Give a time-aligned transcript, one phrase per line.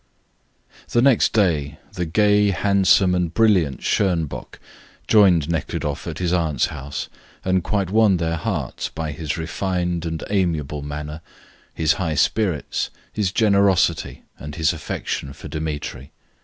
[0.89, 4.57] The next day the gay, handsome, and brilliant Schonbock
[5.07, 7.07] joined Nekhludoff at his aunts' house,
[7.45, 11.21] and quite won their hearts by his refined and amiable manner,
[11.71, 16.09] his high spirits, his generosity, and his affection for Dmitri.